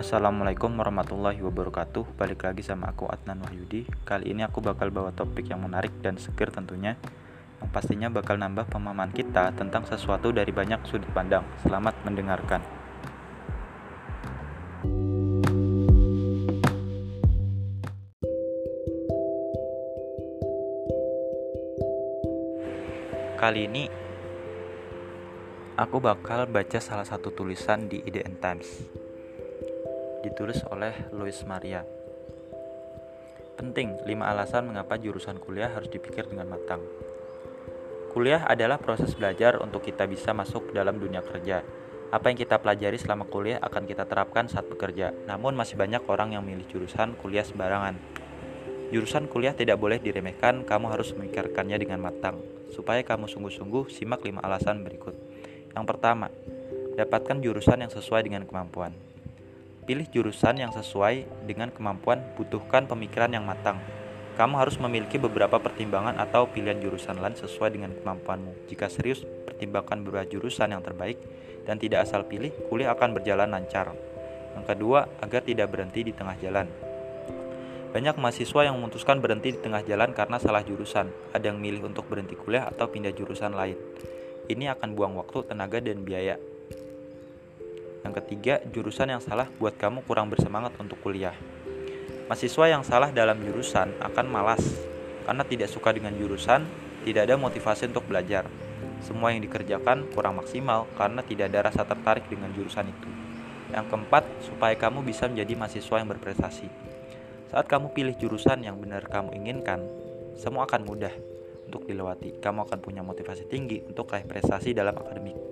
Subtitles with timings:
[0.00, 2.16] Assalamualaikum warahmatullahi wabarakatuh.
[2.16, 3.84] Balik lagi sama aku Adnan Wahyudi.
[4.08, 6.96] Kali ini aku bakal bawa topik yang menarik dan seger tentunya
[7.60, 11.44] Yang pastinya bakal nambah pemahaman kita tentang sesuatu dari banyak sudut pandang.
[11.60, 12.64] Selamat mendengarkan.
[23.36, 23.84] Kali ini
[25.76, 29.00] aku bakal baca salah satu tulisan di IDN Times
[30.24, 31.84] ditulis oleh Louis Maria
[33.56, 36.80] Penting, 5 alasan mengapa jurusan kuliah harus dipikir dengan matang
[38.10, 41.62] Kuliah adalah proses belajar untuk kita bisa masuk dalam dunia kerja
[42.10, 45.14] apa yang kita pelajari selama kuliah akan kita terapkan saat bekerja.
[45.30, 47.94] Namun masih banyak orang yang milih jurusan kuliah sembarangan.
[48.90, 52.42] Jurusan kuliah tidak boleh diremehkan, kamu harus memikirkannya dengan matang.
[52.74, 55.14] Supaya kamu sungguh-sungguh, simak 5 alasan berikut.
[55.70, 56.26] Yang pertama,
[56.98, 58.90] dapatkan jurusan yang sesuai dengan kemampuan.
[59.90, 63.82] Pilih jurusan yang sesuai dengan kemampuan, butuhkan pemikiran yang matang.
[64.38, 68.70] Kamu harus memiliki beberapa pertimbangan atau pilihan jurusan lain sesuai dengan kemampuanmu.
[68.70, 71.18] Jika serius, pertimbangkan beberapa jurusan yang terbaik
[71.66, 73.90] dan tidak asal pilih, kuliah akan berjalan lancar.
[74.54, 76.70] Yang kedua, agar tidak berhenti di tengah jalan.
[77.90, 81.10] Banyak mahasiswa yang memutuskan berhenti di tengah jalan karena salah jurusan.
[81.34, 83.74] Ada yang milih untuk berhenti kuliah atau pindah jurusan lain.
[84.46, 86.38] Ini akan buang waktu, tenaga, dan biaya.
[88.00, 91.36] Yang ketiga, jurusan yang salah buat kamu kurang bersemangat untuk kuliah.
[92.30, 94.62] Mahasiswa yang salah dalam jurusan akan malas
[95.26, 96.64] karena tidak suka dengan jurusan,
[97.02, 98.46] tidak ada motivasi untuk belajar.
[99.02, 103.08] Semua yang dikerjakan kurang maksimal karena tidak ada rasa tertarik dengan jurusan itu.
[103.70, 106.68] Yang keempat, supaya kamu bisa menjadi mahasiswa yang berprestasi.
[107.50, 109.82] Saat kamu pilih jurusan yang benar kamu inginkan,
[110.38, 111.14] semua akan mudah
[111.66, 112.38] untuk dilewati.
[112.38, 115.49] Kamu akan punya motivasi tinggi untuk raih prestasi dalam akademik.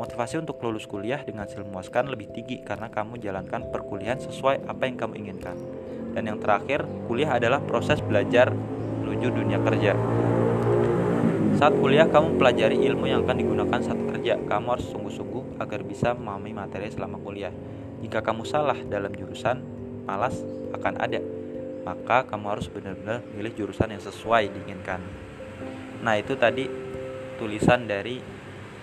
[0.00, 4.88] Motivasi untuk lulus kuliah dengan hasil memuaskan lebih tinggi karena kamu jalankan perkuliahan sesuai apa
[4.88, 5.60] yang kamu inginkan.
[6.16, 8.48] Dan yang terakhir, kuliah adalah proses belajar
[9.04, 9.92] menuju dunia kerja.
[11.60, 14.40] Saat kuliah, kamu pelajari ilmu yang akan digunakan saat kerja.
[14.40, 17.52] Kamu harus sungguh-sungguh agar bisa memahami materi selama kuliah.
[18.00, 19.60] Jika kamu salah dalam jurusan,
[20.08, 20.40] malas
[20.80, 21.20] akan ada.
[21.84, 25.04] Maka kamu harus benar-benar milih jurusan yang sesuai diinginkan.
[26.00, 26.64] Nah, itu tadi
[27.36, 28.39] tulisan dari